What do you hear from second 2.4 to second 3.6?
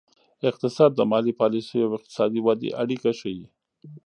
ودې اړیکه ښيي.